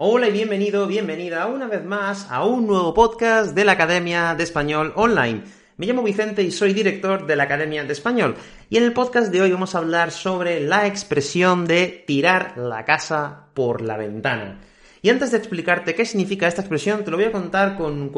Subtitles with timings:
[0.00, 4.44] Hola y bienvenido, bienvenida una vez más a un nuevo podcast de la Academia de
[4.44, 5.42] Español Online.
[5.76, 8.36] Me llamo Vicente y soy director de la Academia de Español.
[8.70, 12.84] Y en el podcast de hoy vamos a hablar sobre la expresión de tirar la
[12.84, 14.60] casa por la ventana.
[15.00, 18.08] Y antes de explicarte qué significa esta expresión, te lo voy a contar con, un,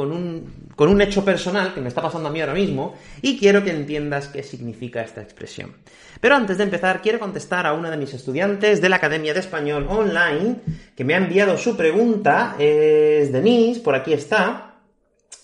[0.75, 3.71] con, un, hecho personal que me está pasando a mí ahora mismo y quiero que
[3.71, 5.75] entiendas qué significa esta expresión.
[6.21, 9.41] Pero antes de empezar, quiero contestar a una de mis estudiantes de la Academia de
[9.41, 10.57] Español Online
[10.97, 12.57] que me ha enviado su pregunta.
[12.59, 14.77] Es Denise, por aquí está.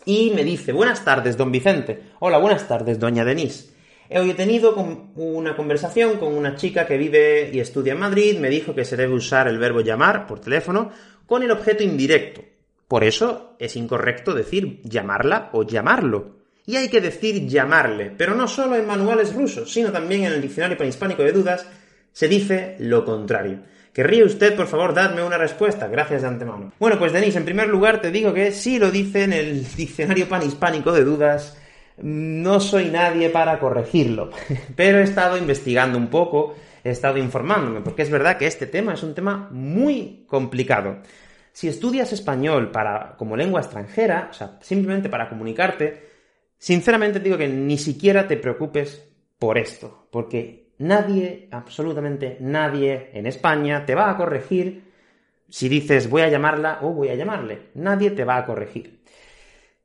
[0.07, 2.01] Y me dice, buenas tardes, don Vicente.
[2.21, 3.77] Hola, buenas tardes, doña Denise.
[4.09, 4.77] Hoy he tenido
[5.17, 8.97] una conversación con una chica que vive y estudia en Madrid, me dijo que se
[8.97, 10.93] debe usar el verbo llamar por teléfono
[11.27, 12.43] con el objeto indirecto.
[12.89, 16.37] Por eso es incorrecto decir llamarla o llamarlo.
[16.67, 20.43] Y hay que decir llamarle, pero no solo en manuales rusos, sino también en el
[20.43, 21.67] diccionario panhispánico de dudas
[22.13, 23.61] se dice lo contrario.
[23.93, 25.87] ¿Querría usted, por favor, darme una respuesta?
[25.87, 26.73] Gracias de antemano.
[26.79, 30.29] Bueno, pues Denise, en primer lugar te digo que sí lo dice en el diccionario
[30.29, 31.57] panhispánico de dudas,
[32.03, 34.31] no soy nadie para corregirlo,
[34.77, 36.55] pero he estado investigando un poco
[36.87, 40.99] he estado informándome, porque es verdad que este tema es un tema muy complicado.
[41.53, 46.03] Si estudias español para, como lengua extranjera, o sea, simplemente para comunicarte,
[46.59, 49.03] sinceramente digo que ni siquiera te preocupes
[49.39, 54.85] por esto, porque nadie, absolutamente nadie en España te va a corregir
[55.49, 57.71] si dices voy a llamarla o voy a llamarle.
[57.75, 59.01] Nadie te va a corregir.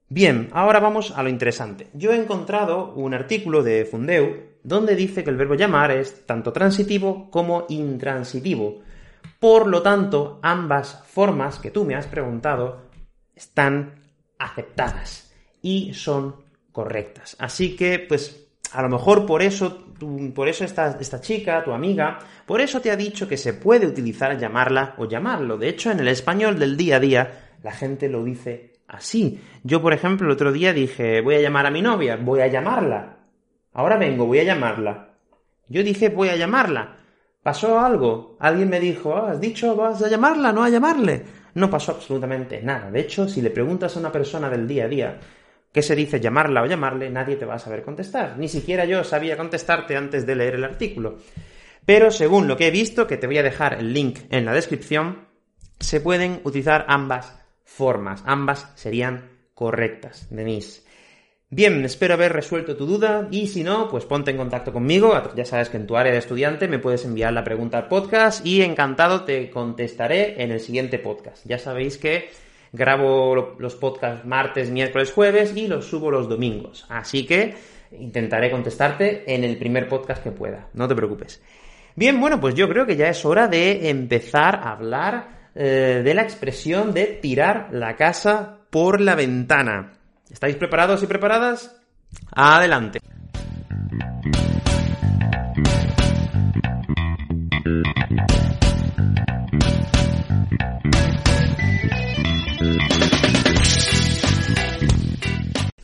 [0.08, 1.88] Bien, ahora vamos a lo interesante.
[1.94, 6.54] Yo he encontrado un artículo de Fundeu donde dice que el verbo llamar es tanto
[6.54, 8.82] transitivo como intransitivo.
[9.40, 12.84] Por lo tanto, ambas formas que tú me has preguntado
[13.36, 13.96] están
[14.38, 16.36] aceptadas y son
[16.72, 17.36] correctas.
[17.40, 19.86] Así que, pues, a lo mejor por eso,
[20.34, 23.88] por eso esta, esta chica, tu amiga, por eso te ha dicho que se puede
[23.88, 25.58] utilizar llamarla o llamarlo.
[25.58, 29.42] De hecho, en el español del día a día, la gente lo dice así.
[29.64, 32.48] Yo, por ejemplo, el otro día dije, voy a llamar a mi novia, voy a
[32.48, 33.21] llamarla.
[33.74, 35.16] Ahora vengo, voy a llamarla.
[35.68, 36.98] Yo dije, voy a llamarla.
[37.44, 38.38] ¿Pasó algo?
[38.40, 41.24] Alguien me dijo, ah, ¿has dicho vas a llamarla, no a llamarle?
[41.56, 42.92] No pasó absolutamente nada.
[42.92, 45.20] De hecho, si le preguntas a una persona del día a día
[45.72, 48.38] qué se dice llamarla o llamarle, nadie te va a saber contestar.
[48.38, 51.18] Ni siquiera yo sabía contestarte antes de leer el artículo.
[51.86, 54.54] Pero según lo que he visto, que te voy a dejar el link en la
[54.54, 55.28] descripción,
[55.80, 58.22] se pueden utilizar ambas formas.
[58.26, 60.84] Ambas serían correctas, Denise.
[61.54, 65.22] Bien, espero haber resuelto tu duda y si no, pues ponte en contacto conmigo.
[65.36, 68.46] Ya sabes que en tu área de estudiante me puedes enviar la pregunta al podcast
[68.46, 71.46] y encantado te contestaré en el siguiente podcast.
[71.46, 72.30] Ya sabéis que
[72.72, 76.86] grabo los podcasts martes, miércoles, jueves y los subo los domingos.
[76.88, 77.54] Así que
[78.00, 80.70] intentaré contestarte en el primer podcast que pueda.
[80.74, 81.42] No te preocupes.
[81.98, 86.14] Bien, bueno, pues yo creo que ya es hora de empezar a hablar eh, de
[86.14, 89.98] la expresión de tirar la casa por la ventana.
[90.32, 91.76] ¿Estáis preparados y preparadas?
[92.32, 93.00] Adelante.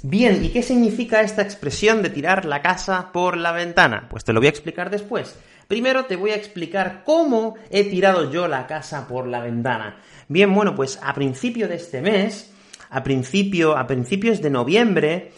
[0.04, 4.08] Bien, ¿y qué significa esta expresión de tirar la casa por la ventana?
[4.10, 5.38] Pues te lo voy a explicar después.
[5.68, 9.98] Primero te voy a explicar cómo he tirado yo la casa por la ventana.
[10.30, 12.54] Bien, bueno, pues a principio de este mes
[12.90, 15.32] a, principio, a principios de noviembre,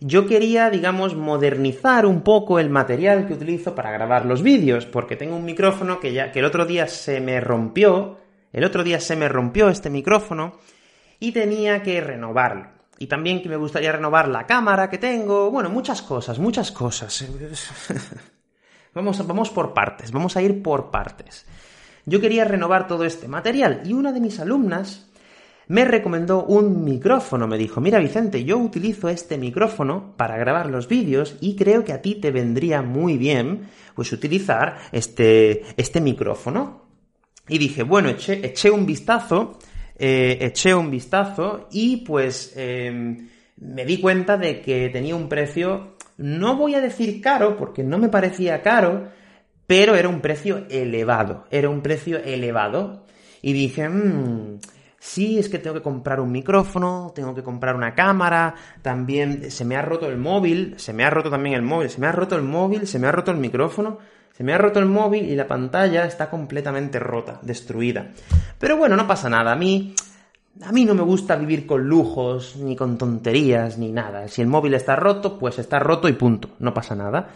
[0.00, 5.16] yo quería, digamos, modernizar un poco el material que utilizo para grabar los vídeos, porque
[5.16, 8.18] tengo un micrófono que ya, que el otro día se me rompió,
[8.52, 10.58] el otro día se me rompió este micrófono
[11.18, 12.76] y tenía que renovarlo.
[12.98, 17.26] Y también que me gustaría renovar la cámara que tengo, bueno, muchas cosas, muchas cosas.
[18.94, 21.46] vamos, vamos por partes, vamos a ir por partes.
[22.06, 25.10] Yo quería renovar todo este material y una de mis alumnas
[25.68, 27.46] me recomendó un micrófono.
[27.46, 31.92] Me dijo, mira Vicente, yo utilizo este micrófono para grabar los vídeos y creo que
[31.92, 36.82] a ti te vendría muy bien pues utilizar este, este micrófono.
[37.48, 39.58] Y dije, bueno, eché, eché un vistazo,
[39.96, 45.96] eh, eché un vistazo y pues em, me di cuenta de que tenía un precio,
[46.18, 49.10] no voy a decir caro, porque no me parecía caro,
[49.66, 53.04] pero era un precio elevado, era un precio elevado.
[53.42, 54.58] Y dije, mmm,
[54.98, 59.64] sí, es que tengo que comprar un micrófono, tengo que comprar una cámara, también se
[59.64, 62.12] me ha roto el móvil, se me ha roto también el móvil, se me ha
[62.12, 63.98] roto el móvil, se me ha roto el micrófono,
[64.32, 68.10] se me ha roto el móvil y la pantalla está completamente rota, destruida.
[68.58, 69.94] Pero bueno, no pasa nada, a mí...
[70.62, 74.26] A mí no me gusta vivir con lujos, ni con tonterías, ni nada.
[74.26, 76.52] Si el móvil está roto, pues está roto y punto.
[76.60, 77.28] No pasa nada.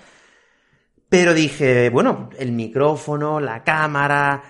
[1.06, 4.42] Pero dije, bueno, el micrófono, la cámara,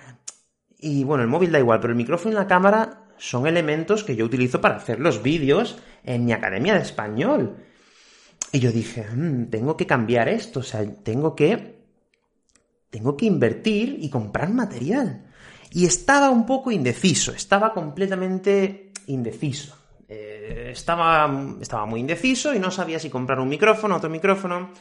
[0.77, 4.15] Y bueno, el móvil da igual, pero el micrófono y la cámara son elementos que
[4.15, 7.55] yo utilizo para hacer los vídeos en mi academia de español.
[8.51, 11.79] Y yo dije, mm, tengo que cambiar esto, o sea, tengo que
[12.89, 15.27] tengo que invertir y comprar material.
[15.69, 19.77] Y estaba un poco indeciso, estaba completamente indeciso.
[20.09, 24.71] Eh, estaba, estaba muy indeciso y no sabía si comprar un micrófono, otro micrófono.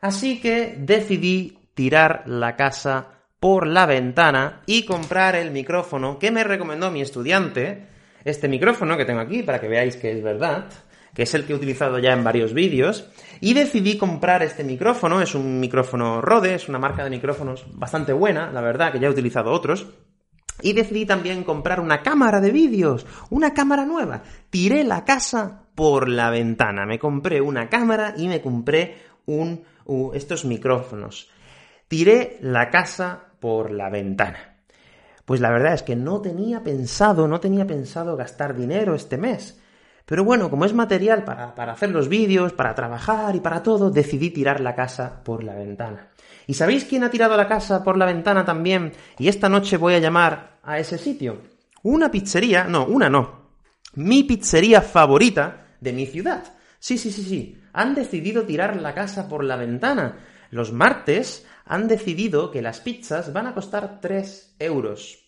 [0.00, 6.44] Así que decidí tirar la casa por la ventana y comprar el micrófono que me
[6.44, 7.88] recomendó mi estudiante.
[8.24, 10.64] Este micrófono que tengo aquí, para que veáis que es verdad
[11.12, 13.10] que es el que he utilizado ya en varios vídeos,
[13.42, 18.14] y decidí comprar este micrófono, es un micrófono Rode, es una marca de micrófonos bastante
[18.14, 19.88] buena, la verdad, que ya he utilizado otros,
[20.62, 24.22] y decidí también comprar una cámara de vídeos, una cámara nueva.
[24.48, 28.96] Tiré la casa por la ventana, me compré una cámara y me compré
[29.26, 29.64] un,
[30.14, 31.28] estos micrófonos.
[31.88, 34.56] Tiré la casa por la ventana.
[35.26, 39.60] Pues la verdad es que no tenía pensado, no tenía pensado gastar dinero este mes.
[40.06, 43.90] Pero bueno, como es material para, para hacer los vídeos, para trabajar y para todo,
[43.90, 46.08] decidí tirar la casa por la ventana.
[46.46, 48.94] ¿Y sabéis quién ha tirado la casa por la ventana también?
[49.18, 51.42] Y esta noche voy a llamar a ese sitio.
[51.82, 53.50] Una pizzería, no, una no.
[53.96, 56.44] Mi pizzería favorita de mi ciudad.
[56.78, 57.62] Sí, sí, sí, sí.
[57.74, 60.16] Han decidido tirar la casa por la ventana.
[60.48, 65.24] Los martes han decidido que las pizzas van a costar 3 euros.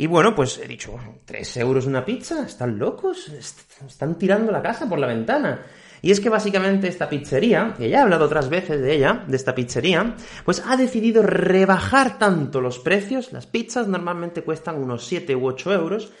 [0.00, 2.46] Y bueno, pues he dicho, ¿tres euros una pizza?
[2.46, 3.28] ¿Están locos?
[3.28, 5.66] Están tirando la casa por la ventana.
[6.00, 9.36] Y es que básicamente esta pizzería, que ya he hablado otras veces de ella, de
[9.36, 13.32] esta pizzería, pues ha decidido rebajar tanto los precios.
[13.32, 16.12] Las pizzas normalmente cuestan unos 7 u 8 euros,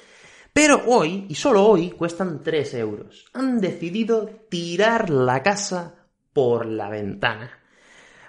[0.52, 3.26] pero hoy, y solo hoy, cuestan 3 euros.
[3.34, 5.94] Han decidido tirar la casa
[6.32, 7.52] por la ventana.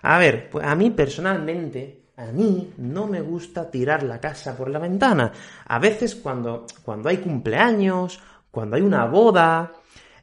[0.01, 4.69] A ver, pues a mí personalmente a mí no me gusta tirar la casa por
[4.69, 5.31] la ventana.
[5.65, 8.19] A veces cuando, cuando hay cumpleaños,
[8.51, 9.71] cuando hay una boda,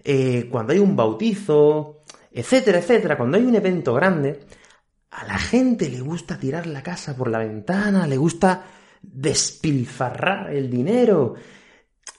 [0.05, 4.41] eh, cuando hay un bautizo, etcétera, etcétera, cuando hay un evento grande,
[5.11, 8.65] a la gente le gusta tirar la casa por la ventana, le gusta
[9.01, 11.35] despilfarrar el dinero.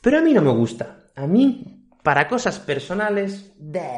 [0.01, 1.11] Pero a mí no me gusta.
[1.15, 3.91] A mí, para cosas personales, de,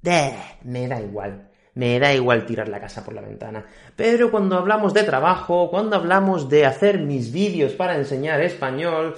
[0.00, 3.64] de, me da igual me da igual tirar la casa por la ventana.
[3.96, 9.16] Pero cuando hablamos de trabajo, cuando hablamos de hacer mis vídeos para enseñar español,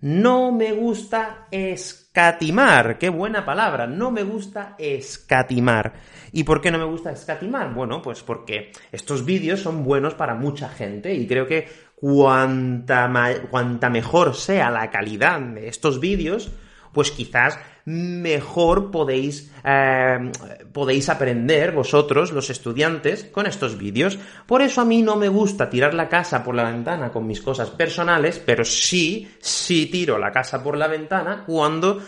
[0.00, 2.98] no me gusta escatimar.
[2.98, 3.86] Qué buena palabra.
[3.86, 5.92] No me gusta escatimar.
[6.32, 7.72] ¿Y por qué no me gusta escatimar?
[7.72, 13.08] Bueno, pues porque estos vídeos son buenos para mucha gente y creo que cuanta,
[13.48, 16.50] cuanta mejor sea la calidad de estos vídeos,
[16.92, 20.30] pues quizás mejor podéis, eh,
[20.72, 24.18] podéis aprender vosotros, los estudiantes, con estos vídeos.
[24.46, 27.40] Por eso a mí no me gusta tirar la casa por la ventana con mis
[27.40, 32.00] cosas personales, pero sí, sí tiro la casa por la ventana cuando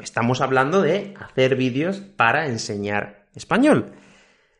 [0.00, 3.92] estamos hablando de hacer vídeos para enseñar español.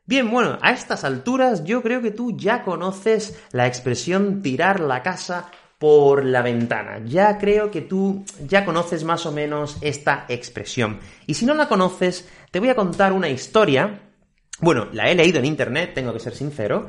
[0.05, 5.03] Bien, bueno, a estas alturas yo creo que tú ya conoces la expresión tirar la
[5.03, 5.51] casa
[5.83, 7.03] por la ventana.
[7.05, 11.01] Ya creo que tú ya conoces más o menos esta expresión.
[11.27, 14.01] Y si no la conoces, te voy a contar una historia.
[14.61, 16.87] Bueno, la he leído en internet, tengo que ser sincero,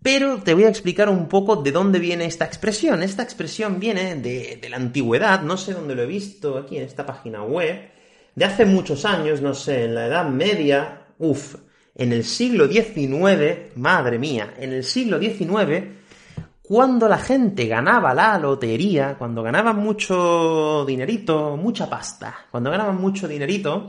[0.00, 3.02] pero te voy a explicar un poco de dónde viene esta expresión.
[3.02, 7.04] Esta expresión viene de, la antigüedad, no sé dónde lo he visto, aquí en esta
[7.04, 7.90] página web,
[8.36, 11.56] de hace muchos años, no sé, en la Edad Media, uff,
[11.92, 15.97] en el siglo XIX, madre mía, en el siglo XIX,
[16.68, 23.26] cuando la gente ganaba la lotería, cuando ganaban mucho dinerito, mucha pasta, cuando ganaban mucho
[23.26, 23.86] dinerito,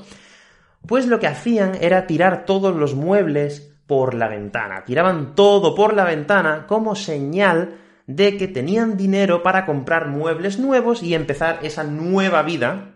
[0.88, 4.86] pues lo que hacían era tirar todos los muebles por la ventana.
[4.86, 7.76] Tiraban todo por la ventana como señal
[8.08, 12.96] de que tenían dinero para comprar muebles nuevos y empezar esa nueva vida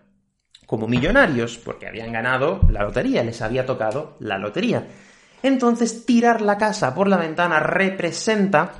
[0.65, 4.87] como millonarios, porque habían ganado la lotería, les había tocado la lotería.
[5.43, 8.71] Entonces, tirar la casa por la ventana representa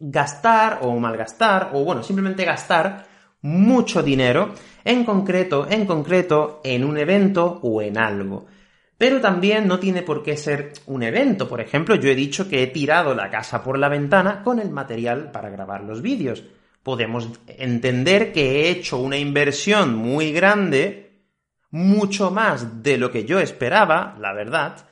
[0.00, 3.06] gastar o malgastar, o bueno, simplemente gastar
[3.42, 8.46] mucho dinero, en concreto, en concreto, en un evento o en algo.
[8.96, 11.48] Pero también no tiene por qué ser un evento.
[11.48, 14.70] Por ejemplo, yo he dicho que he tirado la casa por la ventana con el
[14.70, 16.44] material para grabar los vídeos.
[16.82, 21.28] Podemos entender que he hecho una inversión muy grande,
[21.70, 24.86] mucho más de lo que yo esperaba, la verdad,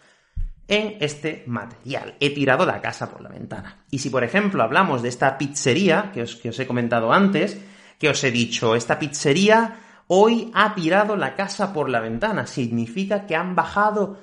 [0.73, 2.15] en este material.
[2.19, 3.85] He tirado la casa por la ventana.
[3.91, 7.61] Y si, por ejemplo, hablamos de esta pizzería que os, que os he comentado antes,
[7.99, 9.77] que os he dicho, esta pizzería
[10.07, 14.19] hoy ha tirado la casa por la ventana, significa que han bajado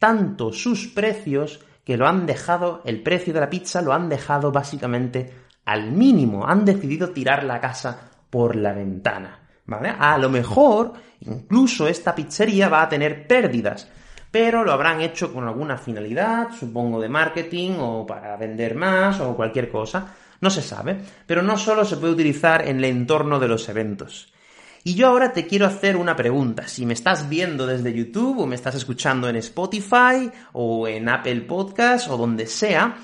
[0.00, 4.50] tanto sus precios que lo han dejado, el precio de la pizza lo han dejado
[4.50, 5.32] básicamente
[5.66, 9.38] al mínimo, han decidido tirar la casa por la ventana.
[9.66, 9.94] ¿Vale?
[9.96, 13.88] A lo mejor, incluso esta pizzería va a tener pérdidas,
[14.32, 19.36] pero lo habrán hecho con alguna finalidad, supongo de marketing o para vender más o
[19.36, 20.14] cualquier cosa.
[20.40, 20.96] No se sabe,
[21.26, 24.32] pero no solo se puede utilizar en el entorno de los eventos.
[24.84, 26.66] Y yo ahora te quiero hacer una pregunta.
[26.66, 31.42] Si me estás viendo desde YouTube o me estás escuchando en Spotify o en Apple
[31.42, 32.96] Podcast o donde sea,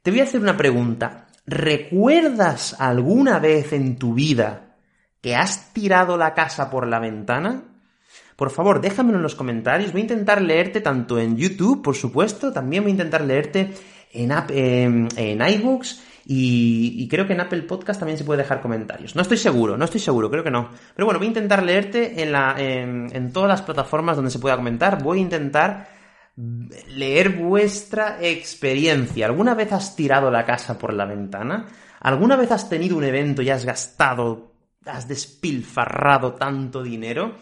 [0.00, 1.26] te voy a hacer una pregunta.
[1.44, 4.76] ¿Recuerdas alguna vez en tu vida
[5.20, 7.64] que has tirado la casa por la ventana?
[8.38, 9.90] Por favor, déjamelo en los comentarios.
[9.90, 13.74] Voy a intentar leerte tanto en YouTube, por supuesto, también voy a intentar leerte
[14.12, 19.16] en, en, en iBooks y, creo que en Apple Podcast también se puede dejar comentarios.
[19.16, 20.70] No estoy seguro, no estoy seguro, creo que no.
[20.94, 25.02] Pero bueno, voy a intentar leerte en, en, todas las plataformas donde se pueda comentar.
[25.02, 25.88] Voy a intentar
[26.36, 29.26] leer vuestra experiencia.
[29.26, 31.66] ¿Alguna vez has tirado la casa por la ventana?
[31.98, 34.52] ¿Alguna vez has tenido un evento y has gastado,
[34.86, 37.34] has despilfarrado tanto dinero?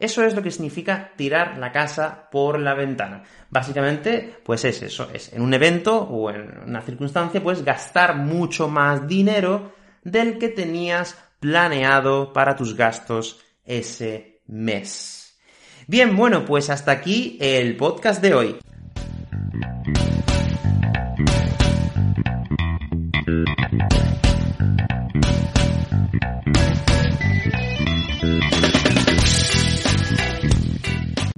[0.00, 3.22] Eso es lo que significa tirar la casa por la ventana.
[3.50, 8.66] Básicamente, pues es eso, es en un evento o en una circunstancia, pues gastar mucho
[8.68, 15.38] más dinero del que tenías planeado para tus gastos ese mes.
[15.86, 18.56] Bien, bueno, pues hasta aquí el podcast de hoy.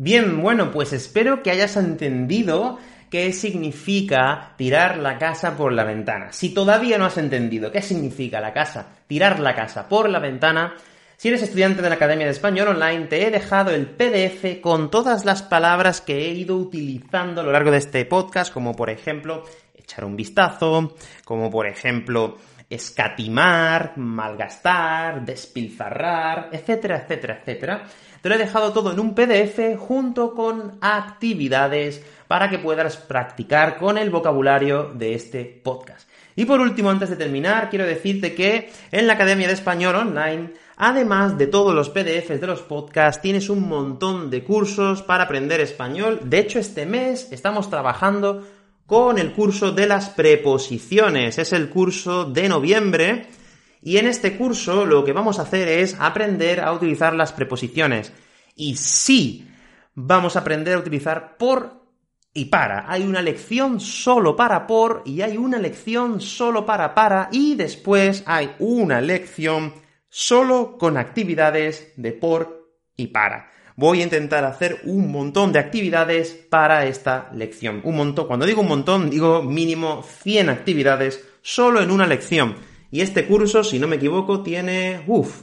[0.04, 6.32] Bien, bueno, pues espero que hayas entendido qué significa tirar la casa por la ventana.
[6.32, 10.74] Si todavía no has entendido qué significa la casa, tirar la casa por la ventana,
[11.16, 14.90] si eres estudiante de la Academia de Español Online, te he dejado el PDF con
[14.90, 18.90] todas las palabras que he ido utilizando a lo largo de este podcast, como por
[18.90, 22.38] ejemplo echar un vistazo, como por ejemplo
[22.74, 27.84] escatimar, malgastar, despilfarrar, etcétera, etcétera, etcétera.
[28.20, 33.78] Te lo he dejado todo en un PDF junto con actividades para que puedas practicar
[33.78, 36.08] con el vocabulario de este podcast.
[36.34, 40.52] Y por último, antes de terminar, quiero decirte que en la Academia de Español Online,
[40.76, 45.60] además de todos los PDFs de los podcasts, tienes un montón de cursos para aprender
[45.60, 46.20] español.
[46.24, 48.46] De hecho, este mes estamos trabajando
[48.92, 51.38] con el curso de las preposiciones.
[51.38, 53.26] Es el curso de noviembre
[53.80, 58.12] y en este curso lo que vamos a hacer es aprender a utilizar las preposiciones.
[58.54, 59.48] Y sí,
[59.94, 61.86] vamos a aprender a utilizar por
[62.34, 62.84] y para.
[62.86, 68.22] Hay una lección solo para por y hay una lección solo para para y después
[68.26, 69.72] hay una lección
[70.10, 73.48] solo con actividades de por y para.
[73.82, 77.80] Voy a intentar hacer un montón de actividades para esta lección.
[77.82, 82.54] Un montón, cuando digo un montón, digo mínimo 100 actividades solo en una lección.
[82.92, 85.40] Y este curso, si no me equivoco, tiene, uff,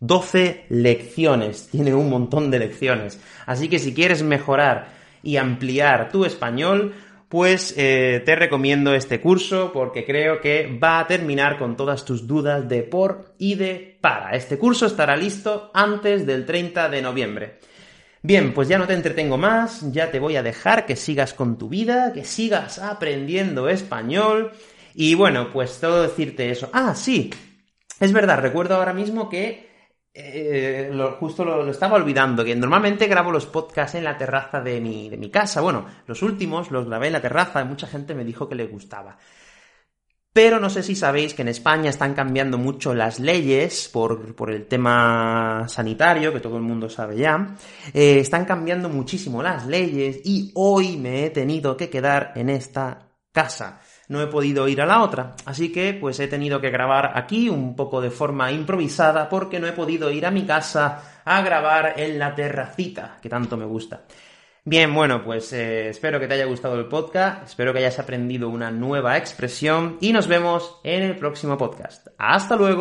[0.00, 1.68] 12 lecciones.
[1.70, 3.20] Tiene un montón de lecciones.
[3.46, 4.88] Así que si quieres mejorar
[5.22, 6.92] y ampliar tu español,
[7.28, 12.26] pues eh, te recomiendo este curso porque creo que va a terminar con todas tus
[12.26, 14.30] dudas de por y de para.
[14.30, 17.58] Este curso estará listo antes del 30 de noviembre.
[18.26, 21.56] Bien, pues ya no te entretengo más, ya te voy a dejar que sigas con
[21.56, 24.50] tu vida, que sigas aprendiendo español
[24.94, 26.68] y bueno, pues todo decirte eso.
[26.72, 27.30] Ah, sí,
[28.00, 29.70] es verdad, recuerdo ahora mismo que
[30.12, 30.90] eh,
[31.20, 35.18] justo lo, estaba olvidando, que normalmente grabo los podcasts en la terraza de mi, de
[35.18, 35.60] mi casa.
[35.60, 39.18] Bueno, los últimos los grabé en la terraza, mucha gente me dijo que le gustaba.
[40.36, 44.50] Pero no sé si sabéis que en España están cambiando mucho las leyes por, por
[44.50, 47.56] el tema sanitario, que todo el mundo sabe ya.
[47.94, 53.08] Eh, están cambiando muchísimo las leyes y hoy me he tenido que quedar en esta
[53.32, 55.34] casa no he podido ir a la otra.
[55.46, 59.66] Así que pues he tenido que grabar aquí un poco de forma improvisada porque no
[59.66, 64.02] he podido ir a mi casa a grabar en la terracita, que tanto me gusta.
[64.68, 68.48] Bien, bueno, pues eh, espero que te haya gustado el podcast, espero que hayas aprendido
[68.48, 72.08] una nueva expresión y nos vemos en el próximo podcast.
[72.18, 72.74] Hasta luego.